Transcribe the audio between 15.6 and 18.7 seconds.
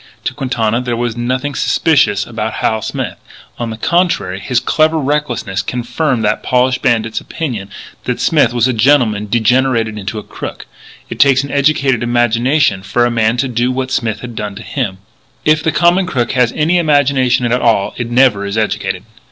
the common crook has any imagination at all it never is